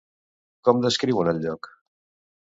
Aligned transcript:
Com 0.69 0.81
descriuen 0.85 1.31
el 1.35 1.43
lloc? 1.45 1.71